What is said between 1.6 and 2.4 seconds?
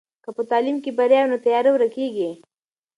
ورکېږي.